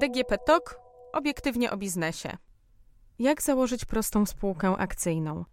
DGP 0.00 0.38
TOK 0.38 0.80
obiektywnie 1.12 1.70
o 1.70 1.76
biznesie. 1.76 2.36
Jak 3.18 3.42
założyć 3.42 3.84
prostą 3.84 4.26
spółkę 4.26 4.76
akcyjną? 4.76 5.44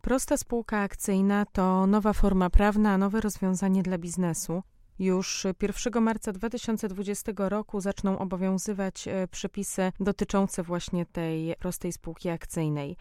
Prosta 0.00 0.36
spółka 0.36 0.78
akcyjna 0.80 1.46
to 1.52 1.86
nowa 1.86 2.12
forma 2.12 2.50
prawna, 2.50 2.98
nowe 2.98 3.20
rozwiązanie 3.20 3.82
dla 3.82 3.98
biznesu. 3.98 4.62
Już 4.98 5.46
1 5.62 6.02
marca 6.02 6.32
2020 6.32 7.32
roku 7.36 7.80
zaczną 7.80 8.18
obowiązywać 8.18 9.08
e, 9.08 9.28
przepisy 9.28 9.92
dotyczące 10.00 10.62
właśnie 10.62 11.06
tej 11.06 11.54
prostej 11.58 11.92
spółki 11.92 12.28
akcyjnej. 12.28 12.96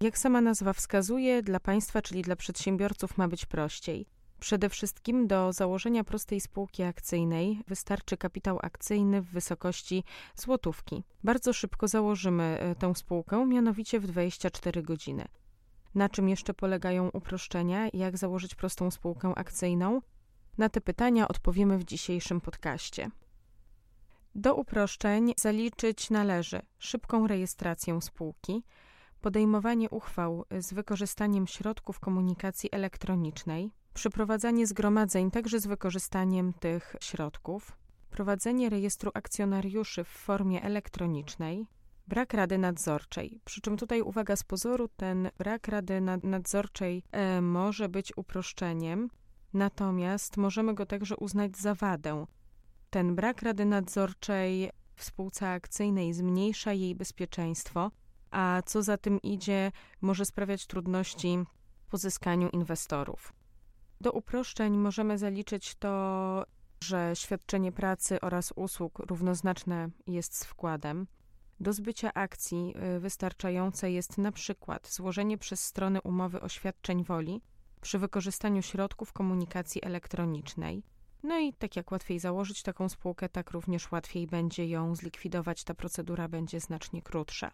Jak 0.00 0.18
sama 0.18 0.40
nazwa 0.40 0.72
wskazuje, 0.72 1.42
dla 1.42 1.60
państwa, 1.60 2.02
czyli 2.02 2.22
dla 2.22 2.36
przedsiębiorców, 2.36 3.18
ma 3.18 3.28
być 3.28 3.46
prościej. 3.46 4.06
Przede 4.40 4.68
wszystkim 4.68 5.26
do 5.26 5.52
założenia 5.52 6.04
prostej 6.04 6.40
spółki 6.40 6.82
akcyjnej 6.82 7.62
wystarczy 7.68 8.16
kapitał 8.16 8.58
akcyjny 8.62 9.22
w 9.22 9.30
wysokości 9.30 10.04
złotówki. 10.34 11.04
Bardzo 11.24 11.52
szybko 11.52 11.88
założymy 11.88 12.58
e, 12.60 12.74
tę 12.74 12.94
spółkę, 12.94 13.46
mianowicie 13.46 14.00
w 14.00 14.06
24 14.06 14.82
godziny. 14.82 15.24
Na 15.94 16.08
czym 16.08 16.28
jeszcze 16.28 16.54
polegają 16.54 17.08
uproszczenia? 17.08 17.88
Jak 17.92 18.18
założyć 18.18 18.54
prostą 18.54 18.90
spółkę 18.90 19.32
akcyjną? 19.36 20.00
Na 20.58 20.68
te 20.68 20.80
pytania 20.80 21.28
odpowiemy 21.28 21.78
w 21.78 21.84
dzisiejszym 21.84 22.40
podcaście. 22.40 23.10
Do 24.34 24.54
uproszczeń 24.54 25.32
zaliczyć 25.36 26.10
należy 26.10 26.62
szybką 26.78 27.26
rejestrację 27.26 28.02
spółki, 28.02 28.62
podejmowanie 29.20 29.90
uchwał 29.90 30.44
z 30.58 30.72
wykorzystaniem 30.72 31.46
środków 31.46 32.00
komunikacji 32.00 32.68
elektronicznej, 32.72 33.70
przeprowadzanie 33.94 34.66
zgromadzeń 34.66 35.30
także 35.30 35.60
z 35.60 35.66
wykorzystaniem 35.66 36.52
tych 36.52 36.96
środków, 37.00 37.72
prowadzenie 38.10 38.70
rejestru 38.70 39.10
akcjonariuszy 39.14 40.04
w 40.04 40.08
formie 40.08 40.62
elektronicznej, 40.62 41.66
brak 42.08 42.34
rady 42.34 42.58
nadzorczej. 42.58 43.40
Przy 43.44 43.60
czym 43.60 43.76
tutaj 43.76 44.02
uwaga 44.02 44.36
z 44.36 44.42
pozoru, 44.42 44.88
ten 44.88 45.30
brak 45.38 45.68
rady 45.68 46.00
nadzorczej 46.22 47.02
e, 47.12 47.40
może 47.40 47.88
być 47.88 48.12
uproszczeniem, 48.16 49.08
natomiast 49.52 50.36
możemy 50.36 50.74
go 50.74 50.86
także 50.86 51.16
uznać 51.16 51.56
za 51.56 51.74
wadę. 51.74 52.26
Ten 52.90 53.14
brak 53.14 53.42
rady 53.42 53.64
nadzorczej 53.64 54.70
w 54.96 55.04
spółce 55.04 55.50
akcyjnej 55.50 56.14
zmniejsza 56.14 56.72
jej 56.72 56.94
bezpieczeństwo, 56.94 57.90
a 58.30 58.62
co 58.66 58.82
za 58.82 58.96
tym 58.96 59.22
idzie, 59.22 59.72
może 60.00 60.24
sprawiać 60.24 60.66
trudności 60.66 61.38
w 61.86 61.90
pozyskaniu 61.90 62.48
inwestorów. 62.48 63.32
Do 64.00 64.12
uproszczeń 64.12 64.76
możemy 64.76 65.18
zaliczyć 65.18 65.74
to, 65.74 66.44
że 66.80 67.12
świadczenie 67.14 67.72
pracy 67.72 68.20
oraz 68.20 68.52
usług 68.56 68.98
równoznaczne 68.98 69.88
jest 70.06 70.36
z 70.36 70.44
wkładem. 70.44 71.06
Do 71.60 71.72
zbycia 71.72 72.14
akcji 72.14 72.74
y, 72.96 73.00
wystarczające 73.00 73.90
jest 73.90 74.18
na 74.18 74.32
przykład 74.32 74.88
złożenie 74.88 75.38
przez 75.38 75.64
stronę 75.64 76.02
umowy 76.02 76.40
o 76.40 76.48
świadczeń 76.48 77.04
woli 77.04 77.40
przy 77.80 77.98
wykorzystaniu 77.98 78.62
środków 78.62 79.12
komunikacji 79.12 79.84
elektronicznej. 79.84 80.82
No 81.22 81.38
i 81.38 81.52
tak 81.52 81.76
jak 81.76 81.92
łatwiej 81.92 82.18
założyć 82.18 82.62
taką 82.62 82.88
spółkę, 82.88 83.28
tak 83.28 83.50
również 83.50 83.92
łatwiej 83.92 84.26
będzie 84.26 84.68
ją 84.68 84.94
zlikwidować. 84.94 85.64
Ta 85.64 85.74
procedura 85.74 86.28
będzie 86.28 86.60
znacznie 86.60 87.02
krótsza. 87.02 87.50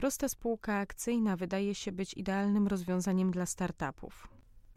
Prosta 0.00 0.28
spółka 0.28 0.74
akcyjna 0.76 1.36
wydaje 1.36 1.74
się 1.74 1.92
być 1.92 2.14
idealnym 2.14 2.66
rozwiązaniem 2.66 3.30
dla 3.30 3.46
startupów. 3.46 4.28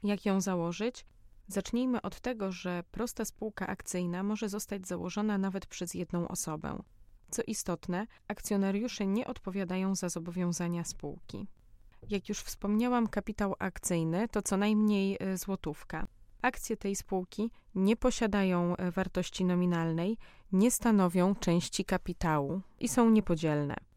Jak 0.03 0.25
ją 0.25 0.41
założyć? 0.41 1.05
Zacznijmy 1.47 2.01
od 2.01 2.19
tego, 2.19 2.51
że 2.51 2.83
prosta 2.91 3.25
spółka 3.25 3.67
akcyjna 3.67 4.23
może 4.23 4.49
zostać 4.49 4.87
założona 4.87 5.37
nawet 5.37 5.65
przez 5.65 5.93
jedną 5.93 6.27
osobę. 6.27 6.83
Co 7.31 7.41
istotne, 7.47 8.07
akcjonariusze 8.27 9.07
nie 9.07 9.27
odpowiadają 9.27 9.95
za 9.95 10.09
zobowiązania 10.09 10.83
spółki. 10.83 11.47
Jak 12.09 12.29
już 12.29 12.39
wspomniałam, 12.39 13.07
kapitał 13.07 13.55
akcyjny 13.59 14.27
to 14.27 14.41
co 14.41 14.57
najmniej 14.57 15.17
e, 15.19 15.37
złotówka. 15.37 16.07
Akcje 16.41 16.77
tej 16.77 16.95
spółki 16.95 17.51
nie 17.75 17.95
posiadają 17.95 18.75
e, 18.77 18.91
wartości 18.91 19.45
nominalnej, 19.45 20.17
nie 20.51 20.71
stanowią 20.71 21.35
części 21.35 21.85
kapitału 21.85 22.61
i 22.79 22.87
są 22.87 23.09
niepodzielne. 23.09 23.92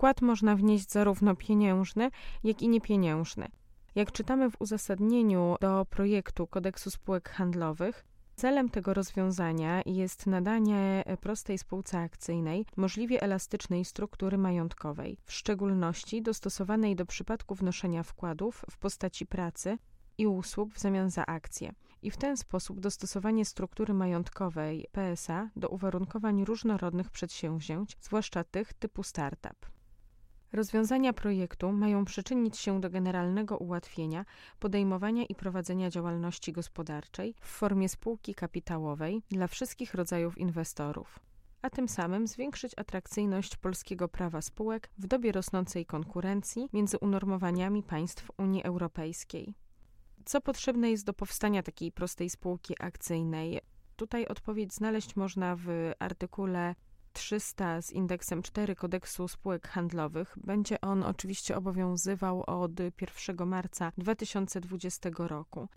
Wkład 0.00 0.22
można 0.22 0.56
wnieść 0.56 0.90
zarówno 0.90 1.36
pieniężny, 1.36 2.10
jak 2.44 2.62
i 2.62 2.68
niepieniężny. 2.68 3.48
Jak 3.94 4.12
czytamy 4.12 4.50
w 4.50 4.60
uzasadnieniu 4.60 5.56
do 5.60 5.86
projektu 5.90 6.46
kodeksu 6.46 6.90
spółek 6.90 7.30
handlowych, 7.30 8.04
celem 8.36 8.68
tego 8.68 8.94
rozwiązania 8.94 9.82
jest 9.86 10.26
nadanie 10.26 11.04
prostej 11.20 11.58
spółce 11.58 11.98
akcyjnej 11.98 12.66
możliwie 12.76 13.22
elastycznej 13.22 13.84
struktury 13.84 14.38
majątkowej, 14.38 15.16
w 15.24 15.32
szczególności 15.32 16.22
dostosowanej 16.22 16.96
do 16.96 17.06
przypadku 17.06 17.54
wnoszenia 17.54 18.02
wkładów 18.02 18.64
w 18.70 18.78
postaci 18.78 19.26
pracy 19.26 19.78
i 20.18 20.26
usług 20.26 20.74
w 20.74 20.78
zamian 20.78 21.10
za 21.10 21.26
akcje. 21.26 21.72
I 22.02 22.10
w 22.10 22.16
ten 22.16 22.36
sposób 22.36 22.80
dostosowanie 22.80 23.44
struktury 23.44 23.94
majątkowej 23.94 24.86
PSA 24.92 25.50
do 25.56 25.68
uwarunkowań 25.68 26.44
różnorodnych 26.44 27.10
przedsięwzięć, 27.10 27.96
zwłaszcza 28.00 28.44
tych 28.44 28.72
typu 28.72 29.02
startup. 29.02 29.79
Rozwiązania 30.52 31.12
projektu 31.12 31.72
mają 31.72 32.04
przyczynić 32.04 32.58
się 32.58 32.80
do 32.80 32.90
generalnego 32.90 33.56
ułatwienia 33.56 34.24
podejmowania 34.60 35.24
i 35.24 35.34
prowadzenia 35.34 35.90
działalności 35.90 36.52
gospodarczej 36.52 37.34
w 37.40 37.46
formie 37.46 37.88
spółki 37.88 38.34
kapitałowej 38.34 39.22
dla 39.30 39.46
wszystkich 39.46 39.94
rodzajów 39.94 40.38
inwestorów, 40.38 41.18
a 41.62 41.70
tym 41.70 41.88
samym 41.88 42.26
zwiększyć 42.26 42.72
atrakcyjność 42.76 43.56
polskiego 43.56 44.08
prawa 44.08 44.42
spółek 44.42 44.90
w 44.98 45.06
dobie 45.06 45.32
rosnącej 45.32 45.86
konkurencji 45.86 46.68
między 46.72 46.98
unormowaniami 46.98 47.82
państw 47.82 48.30
Unii 48.38 48.64
Europejskiej. 48.64 49.54
Co 50.24 50.40
potrzebne 50.40 50.90
jest 50.90 51.04
do 51.04 51.12
powstania 51.12 51.62
takiej 51.62 51.92
prostej 51.92 52.30
spółki 52.30 52.74
akcyjnej? 52.80 53.60
Tutaj 53.96 54.26
odpowiedź 54.26 54.74
znaleźć 54.74 55.16
można 55.16 55.56
w 55.56 55.92
artykule 55.98 56.74
300 57.12 57.82
z 57.82 57.92
indeksem 57.92 58.42
4 58.42 58.76
kodeksu 58.76 59.28
spółek 59.28 59.68
handlowych. 59.68 60.34
Będzie 60.36 60.80
on 60.80 61.02
oczywiście 61.02 61.56
obowiązywał 61.56 62.44
od 62.46 62.80
1 62.80 63.48
marca 63.48 63.92
2020 63.98 65.10
roku. 65.16 65.68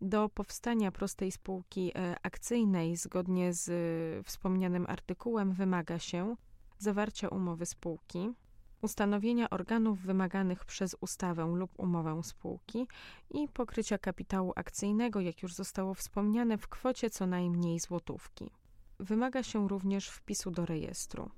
Do 0.00 0.28
powstania 0.28 0.92
prostej 0.92 1.32
spółki 1.32 1.92
e, 1.94 2.16
akcyjnej, 2.22 2.96
zgodnie 2.96 3.52
z 3.52 3.68
e, 3.68 4.22
wspomnianym 4.22 4.86
artykułem, 4.88 5.52
wymaga 5.52 5.98
się 5.98 6.36
zawarcia 6.78 7.28
umowy 7.28 7.66
spółki, 7.66 8.30
ustanowienia 8.82 9.50
organów 9.50 10.00
wymaganych 10.00 10.64
przez 10.64 10.96
ustawę 11.00 11.52
lub 11.54 11.70
umowę 11.76 12.22
spółki 12.22 12.86
i 13.30 13.48
pokrycia 13.48 13.98
kapitału 13.98 14.52
akcyjnego, 14.56 15.20
jak 15.20 15.42
już 15.42 15.54
zostało 15.54 15.94
wspomniane, 15.94 16.58
w 16.58 16.68
kwocie 16.68 17.10
co 17.10 17.26
najmniej 17.26 17.80
złotówki. 17.80 18.50
Wymaga 19.00 19.42
się 19.42 19.68
również 19.68 20.08
wpisu 20.08 20.50
do 20.50 20.66
rejestru. 20.66 21.30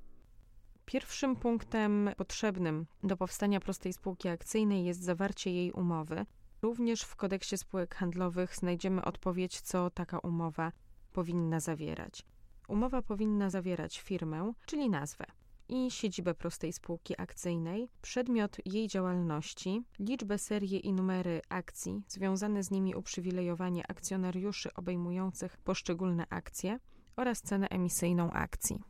Pierwszym 0.87 1.37
punktem 1.37 2.11
potrzebnym 2.17 2.87
do 3.03 3.17
powstania 3.17 3.61
prostej 3.61 3.93
spółki 3.93 4.29
akcyjnej 4.29 4.85
jest 4.85 5.03
zawarcie 5.03 5.53
jej 5.53 5.73
umowy. 5.73 6.27
Również 6.63 7.03
w 7.03 7.17
kodeksie 7.17 7.59
spółek 7.59 7.95
handlowych 7.95 8.57
znajdziemy 8.57 9.05
odpowiedź, 9.05 9.61
co 9.61 9.91
taka 9.91 10.19
umowa 10.19 10.73
powinna 11.13 11.61
zawierać. 11.61 12.27
Umowa 12.69 13.03
powinna 13.03 13.51
zawierać 13.51 14.01
firmę, 14.01 14.53
czyli 14.67 14.91
nazwę 14.91 15.27
i 15.69 15.91
siedzibę 15.91 16.35
prostej 16.35 16.73
spółki 16.73 17.21
akcyjnej, 17.21 17.89
przedmiot 18.03 18.57
jej 18.65 18.89
działalności, 18.89 19.83
liczbę, 19.99 20.39
serię 20.39 20.79
i 20.79 20.93
numery 20.93 21.41
akcji, 21.49 22.03
związane 22.09 22.63
z 22.63 22.71
nimi 22.71 22.95
uprzywilejowanie 22.95 23.91
akcjonariuszy 23.91 24.75
obejmujących 24.75 25.57
poszczególne 25.57 26.27
akcje, 26.31 26.79
oraz 27.17 27.43
cenę 27.43 27.69
emisyjną 27.69 28.31
akcji. 28.31 28.83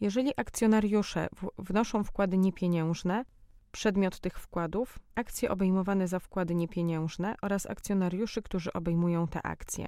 Jeżeli 0.00 0.32
akcjonariusze 0.36 1.28
wnoszą 1.58 2.04
wkłady 2.04 2.38
niepieniężne, 2.38 3.24
przedmiot 3.72 4.20
tych 4.20 4.40
wkładów, 4.40 4.98
akcje 5.14 5.50
obejmowane 5.50 6.08
za 6.08 6.18
wkłady 6.18 6.54
niepieniężne 6.54 7.34
oraz 7.42 7.66
akcjonariuszy, 7.66 8.42
którzy 8.42 8.72
obejmują 8.72 9.28
te 9.28 9.42
akcje. 9.42 9.86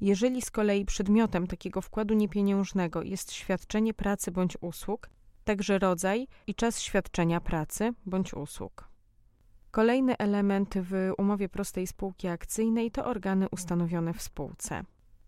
Jeżeli 0.00 0.42
z 0.42 0.50
kolei 0.50 0.84
przedmiotem 0.84 1.46
takiego 1.46 1.80
wkładu 1.80 2.14
niepieniężnego 2.14 3.02
jest 3.02 3.32
świadczenie 3.32 3.94
pracy 3.94 4.30
bądź 4.30 4.56
usług, 4.60 5.10
także 5.44 5.78
rodzaj 5.78 6.28
i 6.46 6.54
czas 6.54 6.80
świadczenia 6.80 7.40
pracy 7.40 7.92
bądź 8.06 8.34
usług. 8.34 8.88
Kolejny 9.70 10.18
element 10.18 10.74
w 10.76 11.12
umowie 11.18 11.48
prostej 11.48 11.86
spółki 11.86 12.28
akcyjnej 12.28 12.90
to 12.90 13.04
organy 13.04 13.48
ustanowione 13.48 14.14
w 14.14 14.22
spółce 14.22 14.84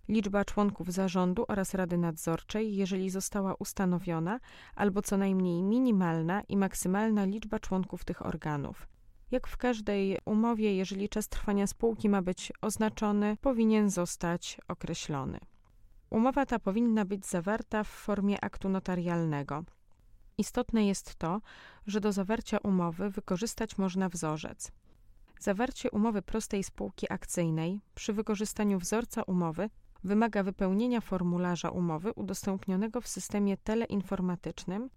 liczba 0.09 0.45
członków 0.45 0.93
zarządu 0.93 1.45
oraz 1.49 1.75
rady 1.75 1.99
nadzorczej, 1.99 2.77
jeżeli 2.77 3.11
została 3.11 3.55
ustanowiona, 3.55 4.41
albo 4.75 5.03
co 5.03 5.17
najmniej 5.17 5.63
minimalna 5.63 6.43
i 6.49 6.57
maksymalna 6.57 7.25
liczba 7.25 7.59
członków 7.59 8.05
tych 8.05 8.27
organów. 8.27 8.89
Jak 9.31 9.47
w 9.47 9.57
każdej 9.57 10.19
umowie, 10.25 10.77
jeżeli 10.77 11.09
czas 11.09 11.29
trwania 11.29 11.67
spółki 11.67 12.09
ma 12.09 12.23
być 12.23 12.53
oznaczony, 12.61 13.37
powinien 13.41 13.91
zostać 13.91 14.59
określony. 14.69 15.39
Umowa 16.11 16.47
ta 16.47 16.59
powinna 16.59 17.05
być 17.05 17.27
zawarta 17.27 17.85
w 17.85 17.89
formie 17.89 18.45
aktu 18.45 18.69
notarialnego. 18.69 19.65
Istotne 20.39 20.87
jest 20.87 21.15
to, 21.15 21.41
że 21.87 22.01
do 22.01 22.13
zawarcia 22.13 22.59
umowy 22.59 23.11
wykorzystać 23.11 23.79
można 23.79 24.09
wzorzec. 24.09 24.73
Zawarcie 25.41 25.91
umowy 25.91 26.23
prostej 26.23 26.65
spółki 26.65 27.13
akcyjnej 27.13 27.81
przy 27.95 28.13
wykorzystaniu 28.13 28.79
wzorca 28.79 29.23
umowy 29.23 29.71
wymaga 30.05 30.43
wypełnienia 30.43 31.01
formularza 31.01 31.71
umowy 31.71 32.13
udostępnionego 32.13 33.01
w 33.01 33.09
systemie 33.09 33.57
teleinformatycznym 33.57 34.91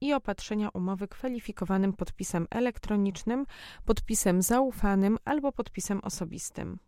i 0.00 0.12
opatrzenia 0.12 0.68
umowy 0.68 1.08
kwalifikowanym 1.08 1.92
podpisem 1.92 2.46
elektronicznym, 2.50 3.46
podpisem 3.84 4.42
zaufanym 4.42 5.18
albo 5.24 5.52
podpisem 5.52 6.00
osobistym. 6.00 6.78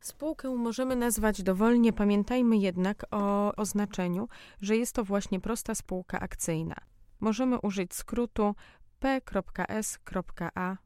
Spółkę 0.00 0.54
możemy 0.54 0.96
nazwać 0.96 1.42
dowolnie, 1.42 1.92
pamiętajmy 1.92 2.56
jednak 2.56 3.06
o 3.10 3.52
oznaczeniu, 3.56 4.28
że 4.60 4.76
jest 4.76 4.94
to 4.94 5.04
właśnie 5.04 5.40
prosta 5.40 5.74
spółka 5.74 6.20
akcyjna. 6.20 6.76
Możemy 7.20 7.58
użyć 7.60 7.94
skrótu 7.94 8.54
p.s.a. 8.98 10.76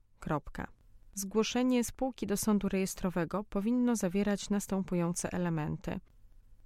Zgłoszenie 1.15 1.85
spółki 1.85 2.27
do 2.27 2.37
sądu 2.37 2.69
rejestrowego 2.69 3.45
powinno 3.45 3.97
zawierać 3.97 4.51
następujące 4.51 5.33
elementy: 5.33 6.01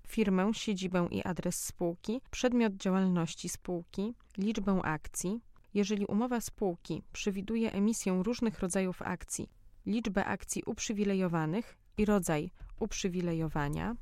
firmę, 0.06 0.50
siedzibę 0.54 1.08
i 1.10 1.22
adres 1.22 1.64
spółki, 1.64 2.20
przedmiot 2.30 2.74
działalności 2.74 3.48
spółki, 3.48 4.14
liczbę 4.38 4.80
akcji. 4.84 5.40
Jeżeli 5.74 6.06
umowa 6.06 6.40
spółki 6.40 7.02
przewiduje 7.12 7.72
emisję 7.72 8.22
różnych 8.24 8.60
rodzajów 8.60 9.02
akcji, 9.02 9.50
liczbę 9.86 10.24
akcji 10.24 10.62
uprzywilejowanych 10.66 11.76
i 11.98 12.04
rodzaj 12.04 12.50
uprzywilejowania. 12.80 13.96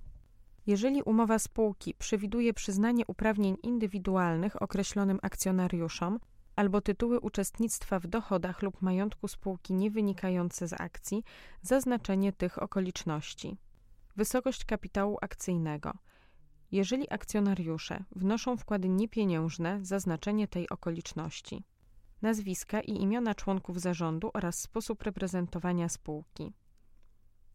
Jeżeli 0.67 1.03
umowa 1.03 1.39
spółki 1.39 1.95
przewiduje 1.95 2.55
przyznanie 2.55 3.05
uprawnień 3.07 3.57
indywidualnych 3.63 4.63
określonym 4.63 5.19
akcjonariuszom, 5.23 6.19
albo 6.57 6.81
tytuły 6.81 7.21
uczestnictwa 7.21 7.99
w 7.99 8.07
dochodach 8.07 8.63
lub 8.63 8.83
majątku 8.83 9.29
spółki 9.29 9.75
nie 9.75 9.91
wynikające 9.91 10.69
z 10.69 10.73
akcji, 10.73 11.25
zaznaczenie 11.63 12.33
tych 12.33 12.63
okoliczności. 12.63 13.57
Wysokość 14.17 14.65
kapitału 14.65 15.19
akcyjnego. 15.21 15.93
Jeżeli 16.73 17.13
akcjonariusze 17.13 18.05
wnoszą 18.17 18.57
wkłady 18.57 18.89
niepieniężne, 18.89 19.79
zaznaczenie 19.83 20.49
tej 20.49 20.69
okoliczności. 20.69 21.65
Nazwiska 22.23 22.81
i 22.81 23.03
imiona 23.03 23.35
członków 23.35 23.81
zarządu 23.81 24.31
oraz 24.35 24.61
sposób 24.61 25.03
reprezentowania 25.03 25.89
spółki. 25.89 26.53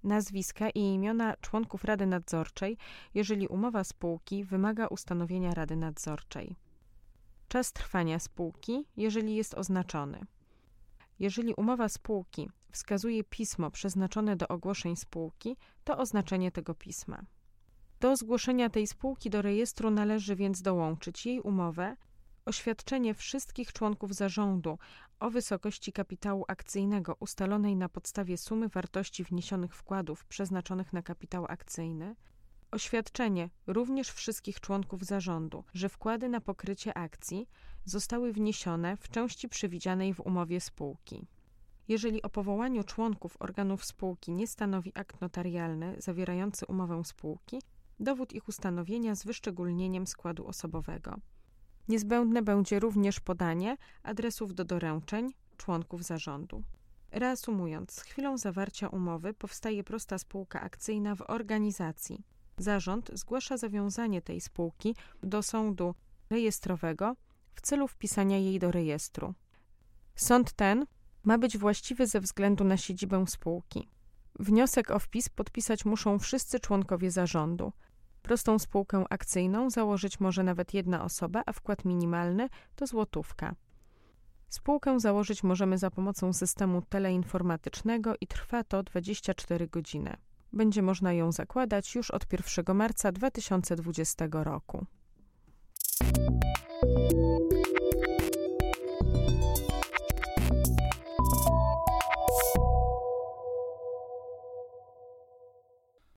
Nazwiska 0.04 0.70
i 0.70 0.80
imiona 0.80 1.36
członków 1.42 1.84
Rady 1.84 2.06
Nadzorczej, 2.06 2.78
jeżeli 3.14 3.48
umowa 3.48 3.84
spółki 3.84 4.44
wymaga 4.44 4.88
ustanowienia 4.88 5.54
Rady 5.54 5.76
Nadzorczej 5.76 6.56
czas 7.48 7.74
trwania 7.74 8.20
spółki, 8.20 8.86
jeżeli 8.98 9.36
jest 9.36 9.54
oznaczony. 9.54 10.26
Jeżeli 11.20 11.54
umowa 11.54 11.90
spółki 11.90 12.50
wskazuje 12.72 13.24
pismo 13.24 13.72
przeznaczone 13.72 14.36
do 14.36 14.48
ogłoszeń 14.48 14.96
spółki, 14.96 15.58
to 15.84 15.98
oznaczenie 15.98 16.52
tego 16.52 16.76
pisma. 16.76 17.26
Do 18.00 18.16
zgłoszenia 18.16 18.70
tej 18.70 18.88
spółki 18.88 19.30
do 19.30 19.42
rejestru 19.42 19.92
należy 19.92 20.36
więc 20.36 20.62
dołączyć 20.62 21.26
jej 21.26 21.42
umowę, 21.42 21.96
oświadczenie 22.46 23.14
wszystkich 23.14 23.74
członków 23.74 24.14
zarządu 24.14 24.78
o 25.20 25.30
wysokości 25.30 25.92
kapitału 25.92 26.46
akcyjnego 26.48 27.16
ustalonej 27.20 27.76
na 27.76 27.90
podstawie 27.90 28.38
sumy 28.38 28.70
wartości 28.70 29.24
wniesionych 29.24 29.76
wkładów 29.76 30.26
przeznaczonych 30.26 30.94
na 30.94 31.02
kapitał 31.02 31.46
akcyjny, 31.50 32.16
Oświadczenie 32.72 33.50
również 33.68 34.10
wszystkich 34.12 34.60
członków 34.60 35.04
zarządu, 35.04 35.64
że 35.74 35.90
wkłady 35.90 36.30
na 36.30 36.42
pokrycie 36.42 36.98
akcji 36.98 37.50
zostały 37.86 38.34
wniesione 38.34 38.98
w 38.98 39.10
części 39.10 39.50
przewidzianej 39.50 40.14
w 40.14 40.20
umowie 40.20 40.62
spółki. 40.62 41.28
Jeżeli 41.88 42.22
o 42.22 42.30
powołaniu 42.30 42.84
członków 42.84 43.38
organów 43.40 43.86
spółki 43.86 44.32
nie 44.32 44.48
stanowi 44.48 44.92
akt 44.96 45.22
notarialny 45.22 45.96
zawierający 45.98 46.66
umowę 46.66 47.06
spółki, 47.06 47.62
dowód 48.00 48.34
ich 48.34 48.48
ustanowienia 48.48 49.16
z 49.16 49.24
wyszczególnieniem 49.24 50.08
składu 50.08 50.48
osobowego. 50.48 51.16
Niezbędne 51.88 52.42
będzie 52.42 52.80
również 52.80 53.20
podanie 53.20 53.78
adresów 54.04 54.56
do 54.56 54.66
doręczeń 54.66 55.34
członków 55.58 56.04
zarządu. 56.04 56.64
Reasumując, 57.12 57.92
z 57.92 58.02
chwilą 58.02 58.38
zawarcia 58.38 58.88
umowy 58.88 59.34
powstaje 59.34 59.84
prosta 59.84 60.18
spółka 60.18 60.62
akcyjna 60.62 61.16
w 61.16 61.22
organizacji, 61.22 62.24
Zarząd 62.58 63.12
zgłasza 63.14 63.58
zawiązanie 63.58 64.22
tej 64.22 64.42
spółki 64.42 64.96
do 65.24 65.44
sądu 65.44 65.96
rejestrowego 66.30 67.16
w 67.54 67.62
celu 67.62 67.88
wpisania 67.88 68.38
jej 68.38 68.60
do 68.60 68.72
rejestru. 68.72 69.34
Sąd 70.16 70.54
ten 70.54 70.86
ma 71.24 71.38
być 71.38 71.58
właściwy 71.58 72.08
ze 72.08 72.22
względu 72.22 72.64
na 72.64 72.78
siedzibę 72.78 73.26
spółki. 73.28 73.88
Wniosek 74.40 74.92
o 74.92 75.00
wpis 75.00 75.30
podpisać 75.30 75.86
muszą 75.86 76.20
wszyscy 76.20 76.60
członkowie 76.60 77.12
zarządu. 77.12 77.74
Prostą 78.22 78.60
spółkę 78.60 79.04
akcyjną 79.10 79.70
założyć 79.70 80.20
może 80.20 80.44
nawet 80.44 80.74
jedna 80.74 81.04
osoba, 81.04 81.44
a 81.46 81.54
wkład 81.54 81.86
minimalny 81.86 82.50
to 82.76 82.88
złotówka. 82.88 83.56
Spółkę 84.50 85.00
założyć 85.00 85.44
możemy 85.44 85.78
za 85.78 85.92
pomocą 85.92 86.34
systemu 86.34 86.82
teleinformatycznego 86.82 88.16
i 88.22 88.28
trwa 88.28 88.64
to 88.64 88.84
24 88.84 89.68
godziny. 89.68 90.18
Będzie 90.58 90.82
można 90.82 91.14
ją 91.14 91.32
zakładać 91.32 91.96
już 91.96 92.12
od 92.12 92.26
1 92.34 92.76
marca 92.76 93.12
2020 93.12 94.28
roku. 94.32 94.86